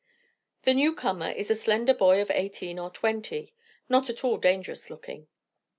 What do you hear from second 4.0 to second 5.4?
at all dangerous looking.